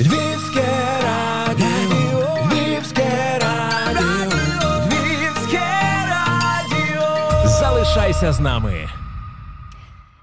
[0.00, 0.64] Львівське
[1.02, 4.40] радіо, Львівське радіо,
[4.86, 5.60] Львівське
[6.10, 7.48] радіо.
[7.48, 8.72] Залишайся з нами.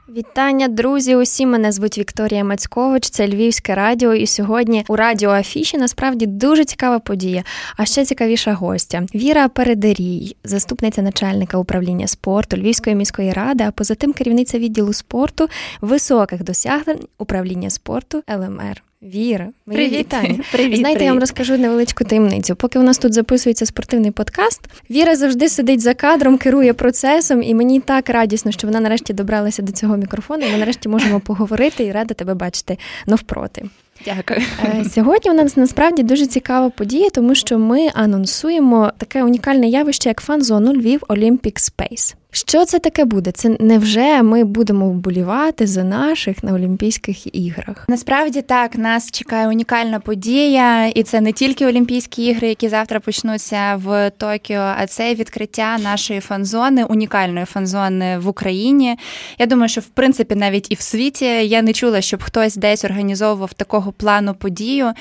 [0.09, 1.15] Вітання, друзі!
[1.15, 4.13] Усі мене звуть Вікторія Мацькович, це Львівське радіо.
[4.13, 7.43] І сьогодні у радіо Афіші насправді дуже цікава подія.
[7.77, 13.95] А ще цікавіша гостя Віра Передерій, заступниця начальника управління спорту Львівської міської ради, а поза
[13.95, 15.47] тим керівниця відділу спорту
[15.81, 18.81] високих досягнень управління спорту ЛМР.
[19.05, 19.99] Віра, мої Привіт.
[19.99, 20.39] вітання.
[20.51, 22.55] Привіт, Знаєте, я вам розкажу невеличку таємницю.
[22.55, 27.53] Поки у нас тут записується спортивний подкаст, Віра завжди сидить за кадром, керує процесом, і
[27.53, 30.45] мені так радісно, що вона нарешті добралася до цього мікрофону.
[30.45, 33.65] і Ми нарешті можемо поговорити і рада тебе бачити навпроти.
[34.05, 34.39] Дякую.
[34.63, 40.09] Е, Сьогодні у нас насправді дуже цікава подія, тому що ми анонсуємо таке унікальне явище,
[40.09, 42.15] як фан-зону Львів Olympic Space.
[42.35, 43.31] Що це таке буде?
[43.31, 47.85] Це невже ми будемо вболівати за наших на Олімпійських іграх?
[47.89, 53.75] Насправді так, нас чекає унікальна подія, і це не тільки Олімпійські ігри, які завтра почнуться
[53.75, 58.97] в Токіо, а це відкриття нашої фан-зони, унікальної фан-зони в Україні.
[59.39, 62.85] Я думаю, що в принципі навіть і в світі я не чула, щоб хтось десь
[62.85, 64.91] організовував такого плану подію.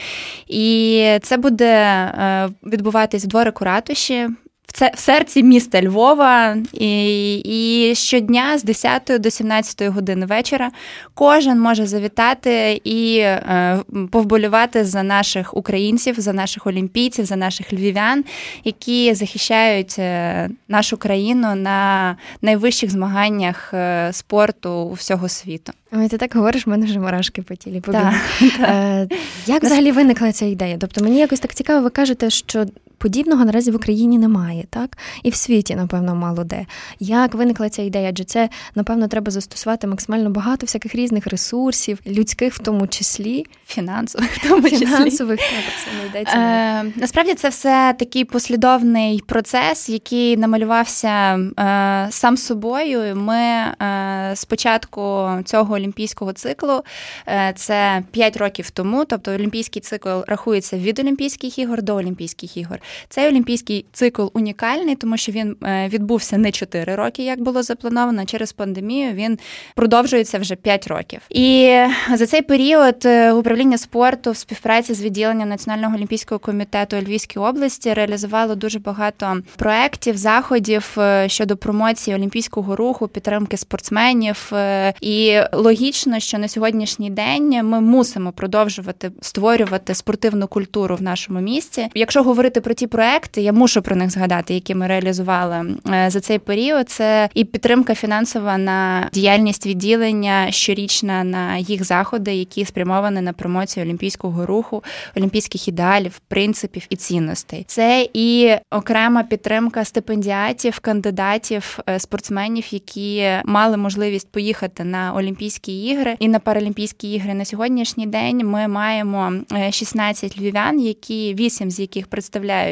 [0.48, 4.28] І це буде е, відбуватись в дворику ратуші.
[4.74, 10.70] В це в серці міста Львова, і, і щодня з 10 до 17 години вечора
[11.14, 13.78] кожен може завітати і е,
[14.10, 18.24] повболювати за наших українців, за наших олімпійців, за наших львів'ян,
[18.64, 25.72] які захищають е, нашу країну на найвищих змаганнях е, спорту у всього світу.
[25.92, 28.12] Ой, ти так говориш, в мене вже мурашки по тілі побігли.
[28.60, 29.08] Е,
[29.46, 30.76] Як взагалі виникла ця ідея?
[30.80, 32.66] Тобто мені якось так цікаво, ви кажете, що
[33.04, 34.98] подібного наразі в Україні немає, так?
[35.22, 36.66] І в світі, напевно, мало де.
[37.00, 38.08] Як виникла ця ідея?
[38.08, 44.30] Адже це, напевно, треба застосувати максимально багато всяких різних ресурсів, людських в тому числі, Фінансових,
[44.30, 44.86] в тому числі.
[44.86, 45.48] фінансових, так,
[45.84, 46.38] це не йдеться.
[46.38, 53.16] Е, насправді це все такий послідовний процес, який намалювався е, сам собою.
[53.16, 56.82] Ми е, з початку цього олімпійського циклу,
[57.28, 62.78] е, це 5 років тому, тобто олімпійський цикл рахується від Олімпійських ігор до Олімпійських ігор.
[63.08, 68.24] Цей олімпійський цикл унікальний, тому що він е, відбувся не 4 роки, як було заплановано.
[68.24, 69.38] Через пандемію він
[69.74, 71.20] продовжується вже 5 років.
[71.30, 71.78] І
[72.14, 77.38] за цей період е, управління спорту в співпраці з відділенням Національного олімпійського комітету у Львівській
[77.38, 84.52] області реалізувало дуже багато проєктів, заходів е, щодо промоції олімпійського руху, підтримки спортсменів.
[85.00, 91.88] І логічно, що на сьогоднішній день ми мусимо продовжувати створювати спортивну культуру в нашому місті.
[91.94, 96.20] Якщо говорити про ті проекти, я мушу про них згадати, які ми реалізували е, за
[96.20, 96.90] цей період.
[96.90, 103.86] Це і підтримка фінансова на діяльність відділення щорічна на їх заходи, які спрямовані на промоцію
[103.86, 104.84] олімпійського руху,
[105.16, 107.64] олімпійських ідеалів, принципів і цінностей.
[107.68, 116.16] Це і окрема підтримка стипендіатів, кандидатів, е, спортсменів, які мали можливість поїхати на Олімпійські ігри
[116.18, 117.34] і на Паралімпійські ігри.
[117.34, 122.63] На сьогоднішній день ми маємо е, 16 львів'ян, які 8 з яких представляють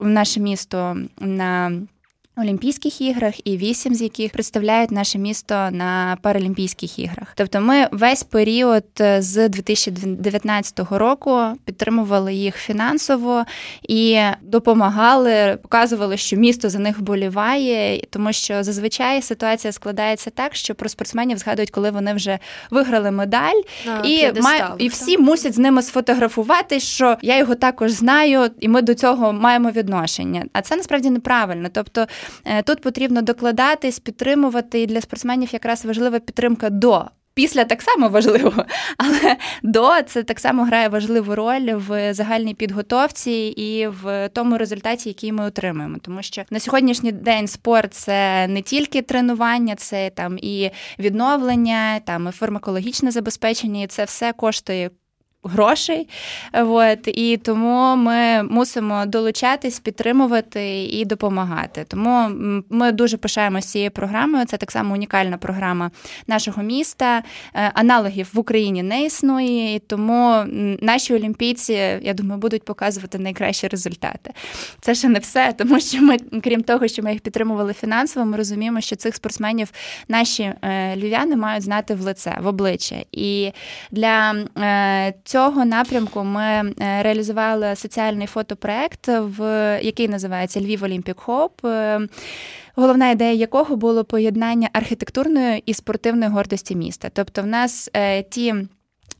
[0.00, 1.72] наше місто на
[2.38, 7.32] Олімпійських іграх і вісім з яких представляють наше місто на Паралімпійських іграх.
[7.34, 13.44] Тобто, ми весь період е, з 2019 року підтримували їх фінансово
[13.88, 20.74] і допомагали, показували, що місто за них вболіває, тому що зазвичай ситуація складається так, що
[20.74, 22.38] про спортсменів згадують, коли вони вже
[22.70, 27.90] виграли медаль, На і має, і всі мусять з ними сфотографувати, що я його також
[27.90, 30.44] знаю, і ми до цього маємо відношення.
[30.52, 31.68] А це насправді неправильно.
[31.72, 32.06] Тобто
[32.64, 37.04] тут потрібно докладатись, підтримувати, і для спортсменів якраз важлива підтримка до.
[37.36, 38.52] Після так само важливо,
[38.96, 45.08] але до це так само грає важливу роль в загальній підготовці і в тому результаті,
[45.08, 45.98] який ми отримуємо.
[46.02, 52.28] Тому що на сьогоднішній день спорт це не тільки тренування, це там і відновлення, там
[52.28, 54.90] і фармакологічне забезпечення, і це все коштує.
[55.46, 56.08] Грошей,
[56.52, 61.84] от і тому ми мусимо долучатись, підтримувати і допомагати.
[61.88, 62.28] Тому
[62.70, 64.46] ми дуже пишаємося цією програмою.
[64.46, 65.90] Це так само унікальна програма
[66.26, 67.22] нашого міста.
[67.54, 70.44] Е, Аналогів в Україні не існує, і тому
[70.82, 71.72] наші олімпійці,
[72.02, 74.30] я думаю, будуть показувати найкращі результати.
[74.80, 78.36] Це ще не все, тому що ми, крім того, що ми їх підтримували фінансово, ми
[78.36, 79.72] розуміємо, що цих спортсменів
[80.08, 82.96] наші е, львів'яни мають знати в лице, в обличчя.
[83.12, 83.52] І
[83.90, 86.72] для е, цього напрямку ми е,
[87.02, 89.40] реалізували соціальний фотопроект, в
[89.82, 91.64] який називається Львів Олімпік Хоп.
[91.64, 92.00] Е,
[92.76, 97.10] Головна ідея якого було поєднання архітектурної і спортивної гордості міста.
[97.12, 98.54] Тобто, в нас е, ті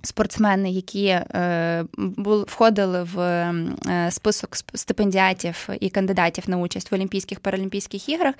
[0.03, 1.19] спортсмени, які
[2.47, 3.53] входили в
[4.11, 8.35] список стипендіатів і кандидатів на участь в Олімпійських паралімпійських іграх.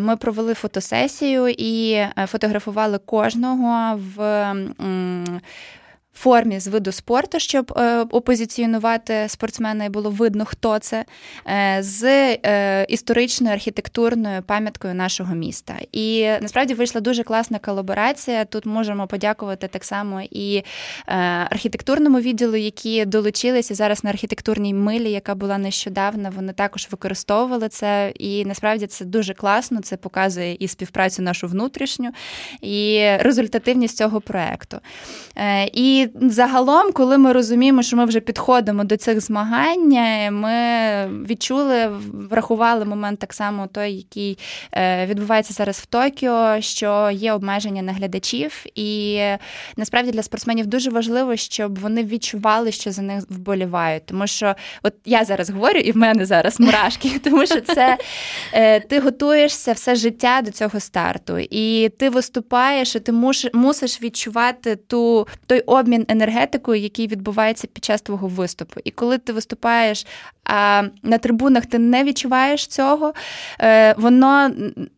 [0.00, 4.54] Ми провели фотосесію і фотографували кожного в
[6.20, 11.04] формі з виду спорту, щоб е, опозиціонувати спортсмена і було видно, хто це,
[11.46, 12.04] е, з
[12.44, 15.74] е, історичною архітектурною пам'яткою нашого міста.
[15.92, 18.44] І насправді вийшла дуже класна колаборація.
[18.44, 20.62] Тут можемо подякувати так само і
[21.50, 26.32] архітектурному відділу, які долучилися зараз на архітектурній милі, яка була нещодавно.
[26.36, 28.12] Вони також використовували це.
[28.18, 29.80] І насправді це дуже класно.
[29.80, 32.10] Це показує і співпрацю нашу внутрішню,
[32.60, 34.80] і результативність цього проекту.
[35.72, 39.88] І загалом, коли ми розуміємо, що ми вже підходимо до цих змагань,
[40.32, 40.54] ми
[41.26, 41.88] відчули,
[42.30, 44.38] врахували момент так само той, який
[44.72, 49.20] е, відбувається зараз в Токіо, що є обмеження на глядачів, і
[49.76, 54.06] насправді для спортсменів дуже важливо, щоб вони відчували, що за них вболівають.
[54.06, 57.98] Тому що, от я зараз говорю, і в мене зараз мурашки, тому що це
[58.52, 63.12] е, ти готуєшся все життя до цього старту, і ти виступаєш, і ти
[63.52, 68.80] мусиш відчувати ту той обмін обмін енергетикою, який відбувається під час твого виступу.
[68.84, 70.06] І коли ти виступаєш,
[70.44, 73.14] а на трибунах ти не відчуваєш цього,
[73.60, 74.50] е, воно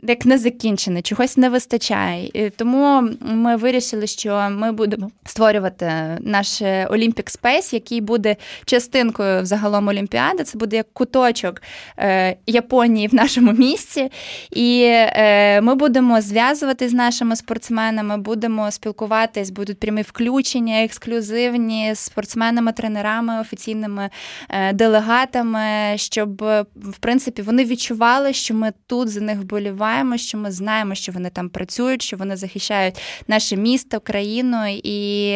[0.03, 2.31] як не закінчене, чогось не вистачає.
[2.35, 9.89] І Тому ми вирішили, що ми будемо створювати наш Olympic Space, який буде частинкою взагалом
[9.89, 10.45] Олімпіади.
[10.45, 11.63] Це буде як куточок
[11.99, 14.11] е, Японії в нашому місці.
[14.51, 21.99] І е, ми будемо зв'язувати з нашими спортсменами, будемо спілкуватись, будуть прямі включення ексклюзивні з
[21.99, 24.11] спортсменами, тренерами, офіційними
[24.49, 26.43] е, делегатами, щоб
[26.75, 31.31] в принципі вони відчували, що ми тут за них вболіваємо, що ми знаємо, що вони
[31.31, 34.81] там працюють, що вони захищають наше місто, країну.
[34.83, 35.33] І,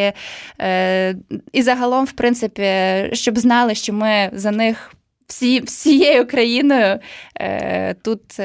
[0.60, 1.16] е,
[1.52, 2.70] і загалом, в принципі,
[3.12, 4.92] щоб знали, що ми за них
[5.26, 6.99] всі, всією країною
[7.40, 8.40] е, тут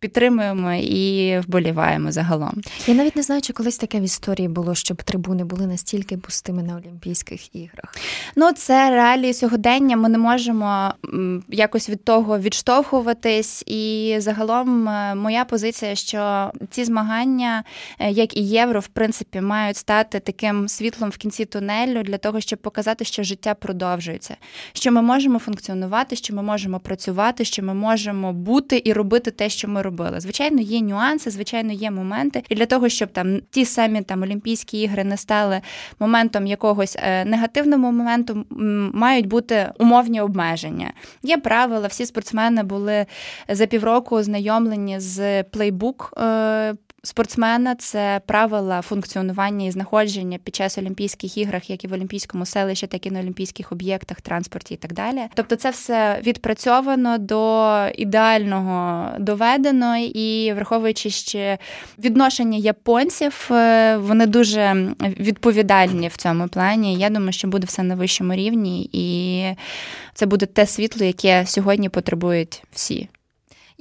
[0.00, 2.62] підтримуємо і вболіваємо загалом.
[2.86, 6.62] Я навіть не знаю, чи колись таке в історії було, щоб трибуни були настільки пустими
[6.62, 7.94] на Олімпійських іграх.
[8.36, 9.96] Ну, це реалії сьогодення.
[9.96, 10.94] Ми не можемо
[11.48, 13.64] якось від того відштовхуватись.
[13.66, 17.64] І загалом е, моя позиція, що ці змагання,
[17.98, 22.40] е, як і євро, в принципі, мають стати таким світлом в кінці тунелю для того,
[22.40, 24.36] щоб показати, що життя продовжується,
[24.72, 29.48] що ми можемо функціонувати, що ми можемо працювати, що ми можемо бути і робити те,
[29.48, 30.20] що ми робимо робила.
[30.20, 32.42] Звичайно, є нюанси, звичайно, є моменти.
[32.48, 35.60] І для того, щоб там ті самі там Олімпійські ігри не стали
[35.98, 38.44] моментом якогось е, негативного моменту,
[38.94, 40.92] мають бути умовні обмеження.
[41.22, 43.06] Є правила, всі спортсмени були
[43.48, 46.12] за півроку ознайомлені з плейбук.
[47.02, 52.86] Спортсмена це правила функціонування і знаходження під час Олімпійських іграх, як і в Олімпійському селищі,
[52.86, 55.20] так і на олімпійських об'єктах, транспорті і так далі.
[55.34, 61.58] Тобто, це все відпрацьовано до ідеального доведено, і враховуючи ще
[61.98, 66.96] відношення японців, е, вони дуже відповідальні в цьому плані.
[66.96, 69.44] Я думаю, що буде все на вищому рівні, і
[70.14, 73.08] це буде те світло, яке сьогодні потребують всі.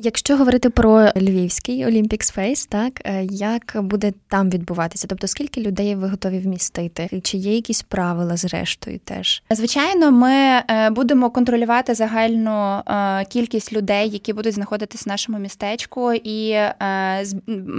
[0.02, 5.08] Якщо говорити про Львівський Olympic Space, так е, як буде там відбуватися?
[5.08, 7.22] Тобто, скільки людей ви готові вмістити?
[7.24, 9.00] Чи є якісь правила зрештою?
[9.04, 15.40] Теж звичайно, ми е, будемо контролювати загальну е, кількість людей, які будуть знаходитись в нашому
[15.40, 16.58] містечку, і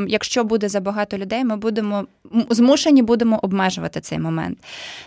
[0.09, 2.06] якщо буде забагато людей, ми будемо
[2.50, 4.59] змушені будемо обмежувати цей момент.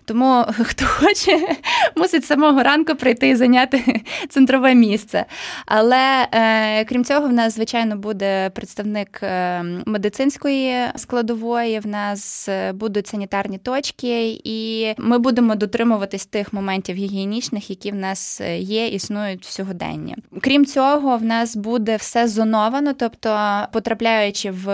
[0.05, 1.39] Тому хто хоче,
[1.95, 5.25] мусить самого ранку прийти і зайняти центрове місце.
[5.65, 6.27] Але
[6.89, 11.79] крім Цього, в нас, звичайно, буде представник е, медицинської складової.
[11.79, 17.95] В нас е, будуть санітарні точки, і ми будемо дотримуватись тих моментів гігієнічних, які в
[17.95, 20.15] нас е, є, існують в сьогоденні.
[20.41, 23.39] Крім цього, в нас буде все зоновано, тобто,
[23.71, 24.67] потрапляючи в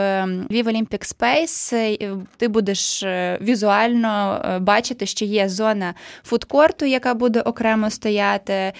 [0.49, 3.03] Lviv Olympic Space, ти будеш
[3.41, 5.93] візуально бачити, що є зона
[6.23, 8.73] фудкорту, яка буде окремо стояти,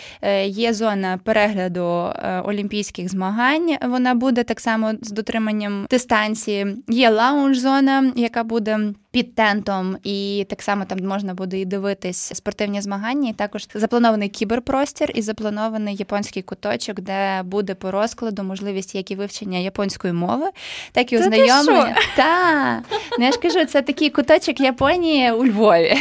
[0.46, 2.13] є зона перегляду
[2.46, 3.91] олімпійських змагань змагань.
[3.91, 6.84] Вона буде так само з дотриманням дистанції.
[6.89, 8.79] Є лаунж-зона, яка буде
[9.12, 13.30] під тентом, і так само там можна буде і дивитись спортивні змагання.
[13.30, 19.16] І також запланований кіберпростір і запланований японський куточок, де буде по розкладу можливість як і
[19.16, 20.46] вивчення японської мови,
[20.92, 21.96] так і ознайомлення.
[22.16, 22.84] Та
[23.20, 25.98] ну, я ж кажу, це такий куточок Японії у Львові.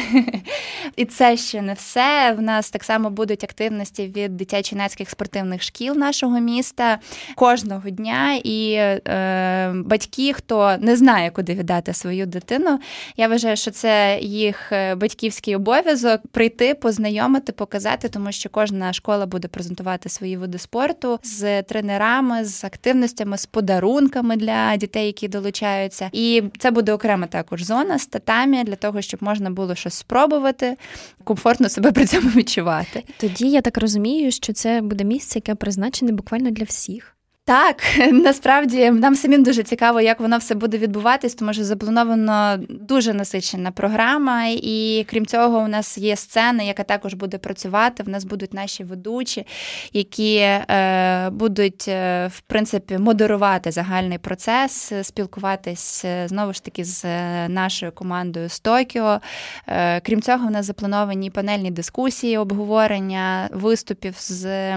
[0.97, 2.35] І це ще не все.
[2.38, 6.99] В нас так само будуть активності від дитячо-нацьких спортивних шкіл нашого міста
[7.35, 8.41] кожного дня.
[8.45, 12.81] І е, батьки, хто не знає, куди віддати свою дитину.
[13.17, 19.26] Я вважаю, що це їх е, батьківський обов'язок прийти, познайомити, показати, тому що кожна школа
[19.26, 26.11] буде презентувати свої види спорту з тренерами, з активностями, з подарунками для дітей, які долучаються.
[26.12, 30.76] І це буде окрема також зона з татамі для того, щоб можна було щось спробувати,
[31.25, 33.05] комфортно себе при цьому відчувати.
[33.21, 37.17] Тоді я так розумію, що це буде місце, яке призначене буквально для всіх.
[37.49, 43.14] Так, насправді нам самим дуже цікаво, як воно все буде відбуватись, тому що заплановано дуже
[43.14, 48.02] насичена програма, і крім цього, у нас є сцена, яка також буде працювати.
[48.02, 49.47] В нас будуть наші ведучі,
[49.93, 57.05] які е, будуть е, в принципі модерувати загальний процес, спілкуватись е, знову ж таки з
[57.05, 59.21] е, нашою командою з Токіо.
[59.67, 64.75] Е, крім цього, в нас заплановані панельні дискусії, обговорення виступів з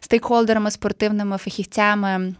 [0.00, 2.32] стейкхолдерами, спортивними фахівцями саме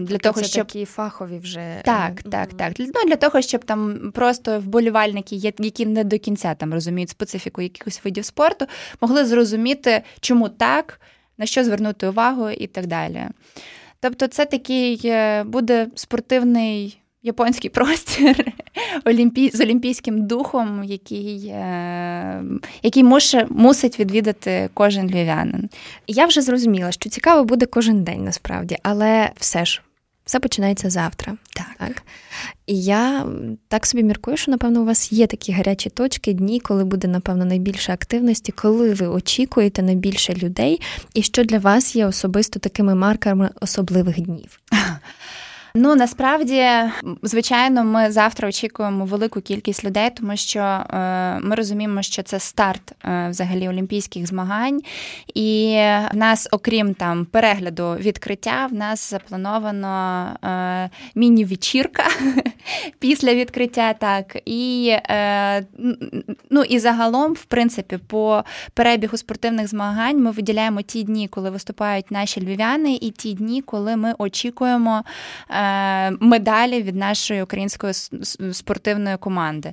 [0.00, 2.72] для тобто того, це щоб такі фахові вже е, так, так, так.
[2.78, 8.00] Ну для того, щоб там просто вболівальники, які не до кінця там розуміють специфіку якихось
[8.04, 8.66] видів спорту,
[9.00, 11.00] могли зрозуміти, чому так,
[11.38, 13.26] на що звернути увагу і так далі.
[14.00, 17.01] Тобто, це такий е, буде спортивний.
[17.22, 18.52] Японський простір
[19.04, 22.44] олімпій, з олімпійським духом, який е,
[22.82, 25.68] який муше, мусить відвідати кожен львів'янин.
[26.06, 29.82] Я вже зрозуміла, що цікаво буде кожен день насправді, але все ж
[30.24, 31.36] все починається завтра.
[31.54, 31.66] Так.
[31.78, 32.02] так.
[32.66, 33.26] І я
[33.68, 37.44] так собі міркую, що, напевно, у вас є такі гарячі точки, дні, коли буде, напевно,
[37.44, 40.80] найбільше активності, коли ви очікуєте найбільше людей,
[41.14, 44.60] і що для вас є особисто такими маркерами особливих днів.
[45.74, 46.64] Ну насправді,
[47.22, 52.92] звичайно, ми завтра очікуємо велику кількість людей, тому що е, ми розуміємо, що це старт
[53.04, 54.80] е, взагалі олімпійських змагань,
[55.34, 55.74] і
[56.12, 62.04] в нас, окрім там перегляду відкриття, в нас заплановано е, міні-вечірка
[62.98, 63.92] після відкриття.
[63.92, 64.96] Так і
[66.50, 72.10] ну і загалом, в принципі, по перебігу спортивних змагань ми виділяємо ті дні, коли виступають
[72.10, 75.04] наші львів'яни, і ті дні, коли ми очікуємо.
[75.62, 77.92] Е, медалі від нашої української
[78.52, 79.72] спортивної команди.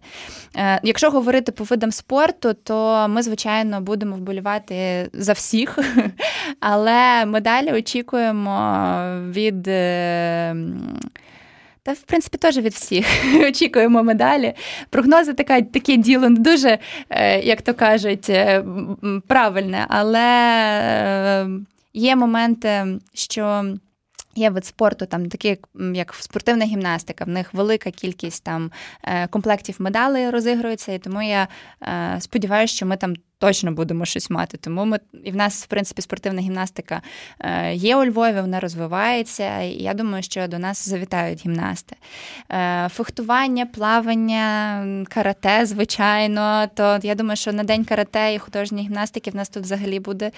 [0.55, 5.79] Е, якщо говорити по видам спорту, то ми, звичайно, будемо вболівати за всіх,
[6.60, 9.67] але медалі очікуємо від.
[9.67, 10.55] Е,
[11.84, 13.05] та, в принципі, теж від всіх
[13.50, 14.53] очікуємо медалі.
[14.89, 16.77] Прогнози така, таке діло не дуже,
[17.43, 18.31] як то кажуть,
[19.27, 20.22] правильне, але
[21.93, 23.74] є моменти, що
[24.36, 25.57] Є вид спорту, там такі
[25.93, 28.71] як спортивна гімнастика, в них велика кількість там
[29.03, 31.48] е, комплектів медалей розігрується, і тому я
[31.83, 34.58] е, сподіваюся, що ми там точно будемо щось мати.
[34.58, 37.01] Тому ми і в нас, в принципі, спортивна гімнастика
[37.39, 39.62] е, є у Львові, вона розвивається.
[39.62, 41.96] І я думаю, що до нас завітають гімнасти.
[42.89, 46.67] Фехтування, плавання, карате, звичайно.
[46.74, 50.31] То я думаю, що на день карате і художньої гімнастики в нас тут взагалі буде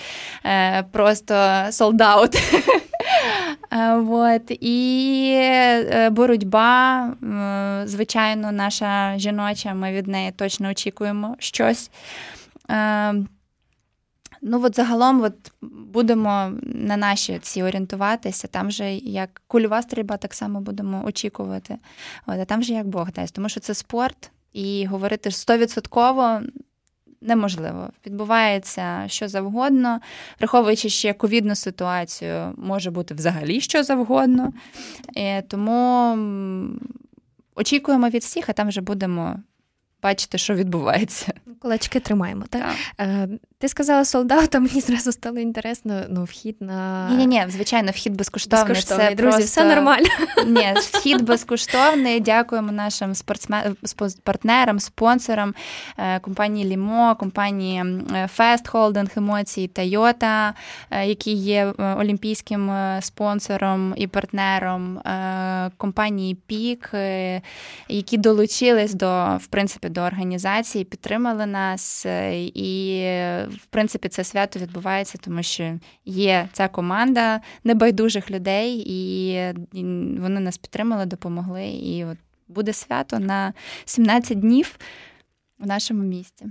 [0.92, 2.42] просто солдаут.
[3.98, 4.42] Вот.
[4.62, 7.08] І е, боротьба,
[7.86, 11.92] звичайно, наша жіноча, ми від неї точно очікуємо щось.
[12.72, 13.14] Е,
[14.42, 15.52] ну, от загалом от
[15.94, 18.48] будемо на наші ці орієнтуватися.
[18.48, 21.78] Там же як кульова стрільба так само будемо очікувати.
[22.28, 26.42] От, А там же як Бог дасть, тому що це спорт, і говорити стовідсотково
[27.22, 27.90] неможливо.
[28.06, 30.00] Відбувається що завгодно,
[30.40, 34.54] враховуючи ще ковідну ситуацію, може бути взагалі що завгодно.
[35.16, 36.18] І Тому
[37.56, 39.40] очікуємо від всіх, а там вже будемо
[40.04, 41.34] бачити, що відбувається.
[41.62, 42.62] Кулачки тримаємо, так?
[42.62, 43.08] так.
[43.08, 46.02] Е, ти сказала солдата, мені зразу стало інтересно.
[46.10, 48.68] Ну, вхід на ні, ні, ні, звичайно, вхід безкоштовний.
[48.68, 49.10] безкоштовний.
[49.10, 49.62] Це друзі, просто...
[49.62, 50.08] все нормально.
[50.48, 52.20] Ні, вхід безкоштовний.
[52.20, 53.76] Дякуємо нашим спортсмен...
[54.24, 55.54] партнерам, спонсорам
[55.98, 57.84] е, компанії Лімо, компанії
[58.38, 60.54] Fest Holding Емоції Тойота,
[61.04, 65.02] які є е, олімпійським спонсором і партнером
[65.78, 66.90] компанії Пік,
[67.88, 73.02] які долучились до в принципі до організації, підтримали нас, е, і,
[73.56, 79.38] в принципі, це свято відбувається, тому що є ця команда небайдужих людей, і
[80.22, 81.68] вони нас підтримали, допомогли.
[81.68, 82.18] І от
[82.48, 83.54] буде свято на
[83.86, 84.78] 17 днів
[85.60, 86.46] в нашому місті.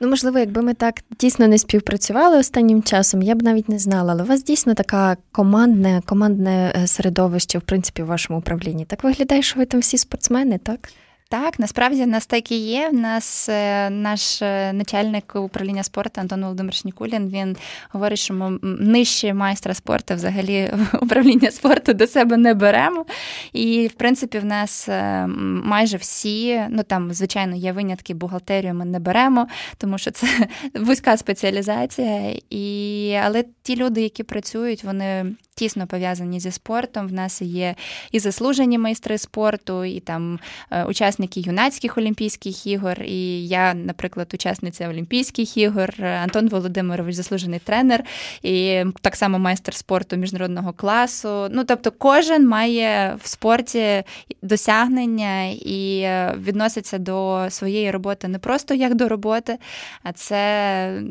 [0.00, 4.12] Ну, можливо, якби ми так дійсно не співпрацювали останнім часом, я б навіть не знала.
[4.12, 8.84] Але у вас дійсно така командне, командне е, середовище, в принципі, в вашому управлінні.
[8.84, 10.88] Так виглядає, що ви там всі спортсмени, так?
[11.30, 12.88] Так, насправді в нас так і є.
[12.88, 17.56] В нас е, наш е, начальник управління спорту Антон Володимирович Нікулін, Він
[17.90, 23.06] говорить, що ми нижче майстра спорту взагалі управління спорту до себе не беремо.
[23.52, 25.26] І в принципі, в нас е,
[25.64, 29.46] майже всі, ну там, звичайно, є винятки, бухгалтерію ми не беремо,
[29.78, 30.26] тому що це
[30.74, 32.34] вузька спеціалізація.
[32.50, 33.14] І...
[33.24, 37.08] Але ті люди, які працюють, вони тісно пов'язані зі спортом.
[37.08, 37.74] В нас є
[38.12, 40.38] і заслужені майстри спорту, і там
[40.70, 43.02] е, учасники юнацьких олімпійських ігор.
[43.02, 48.04] І я, наприклад, учасниця Олімпійських ігор, Антон Володимирович, заслужений тренер,
[48.42, 51.48] і так само майстер спорту міжнародного класу.
[51.50, 54.02] Ну тобто, кожен має в спорті
[54.42, 59.58] досягнення і е, відноситься до своєї роботи не просто як до роботи,
[60.02, 61.02] а це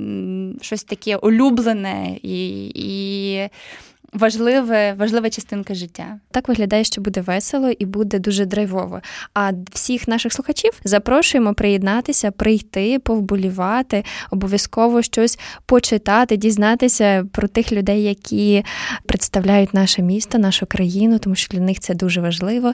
[0.62, 2.72] щось таке улюблене і.
[2.76, 3.50] і
[4.14, 6.20] важливе, важлива частинка життя.
[6.32, 9.02] Так виглядає, що буде весело і буде дуже драйвово.
[9.34, 18.04] А всіх наших слухачів запрошуємо приєднатися, прийти, повболівати, обов'язково щось почитати, дізнатися про тих людей,
[18.04, 18.64] які
[19.06, 22.74] представляють наше місто, нашу країну, тому що для них це дуже важливо.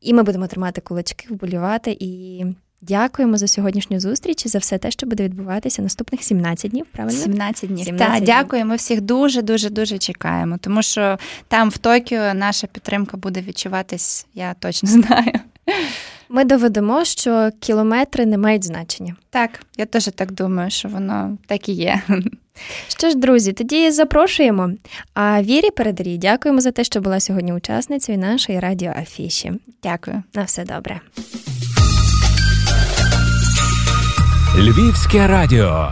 [0.00, 2.44] І ми будемо тримати кулачки, вболівати і.
[2.82, 6.86] Дякуємо за сьогоднішню зустріч і за все те, що буде відбуватися наступних 17 днів.
[6.92, 7.84] Правильно 17 днів.
[7.84, 8.64] 17 Так, дякую.
[8.64, 11.18] Ми всіх дуже дуже дуже чекаємо, тому що
[11.48, 14.26] там в Токіо наша підтримка буде відчуватись.
[14.34, 15.32] Я точно знаю.
[16.28, 19.16] Ми доведемо, що кілометри не мають значення.
[19.30, 22.02] Так, я теж так думаю, що воно так і є.
[22.88, 24.70] Що ж, друзі, тоді запрошуємо.
[25.14, 29.52] А Вірі Передарі, дякуємо за те, що була сьогодні учасницею нашої радіоафіші.
[29.82, 30.22] Дякую.
[30.34, 31.00] На все добре.
[34.60, 35.88] Львівське радіо.